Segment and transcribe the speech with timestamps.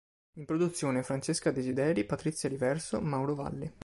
[0.37, 3.71] In produzione: Francesca Desideri, Patrizia Riverso, Mauro Valli.